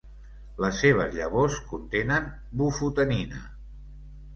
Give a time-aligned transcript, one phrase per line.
[0.65, 2.29] Les seves llavors contenen
[2.65, 3.49] bufotenina.